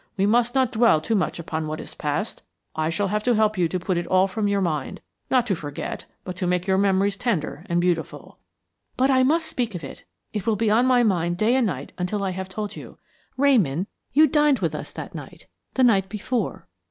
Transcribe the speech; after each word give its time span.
We 0.17 0.25
must 0.25 0.55
not 0.55 0.71
dwell 0.71 0.99
too 0.99 1.13
much 1.13 1.37
upon 1.37 1.67
what 1.67 1.79
is 1.79 1.93
past; 1.93 2.41
I 2.75 2.89
shall 2.89 3.09
have 3.09 3.21
to 3.21 3.35
help 3.35 3.55
you 3.55 3.67
to 3.67 3.79
put 3.79 3.99
it 3.99 4.07
all 4.07 4.25
from 4.27 4.47
your 4.47 4.59
mind 4.59 4.99
not 5.29 5.45
to 5.45 5.55
forget, 5.55 6.05
but 6.23 6.35
to 6.37 6.47
make 6.47 6.65
your 6.65 6.79
memories 6.79 7.15
tender 7.15 7.67
and 7.69 7.79
beautiful." 7.79 8.39
"But 8.97 9.11
I 9.11 9.21
must 9.21 9.45
speak 9.45 9.75
of 9.75 9.83
it. 9.83 10.03
It 10.33 10.47
will 10.47 10.55
be 10.55 10.71
on 10.71 10.87
my 10.87 11.03
mind 11.03 11.37
day 11.37 11.55
and 11.55 11.67
night 11.67 11.91
until 11.99 12.23
I 12.23 12.31
have 12.31 12.49
told 12.49 12.75
you. 12.75 12.97
Ramon, 13.37 13.85
you 14.11 14.25
dined 14.25 14.57
with 14.57 14.73
us 14.73 14.91
that 14.93 15.13
night 15.13 15.45
the 15.75 15.83
night 15.83 16.09
before. 16.09 16.67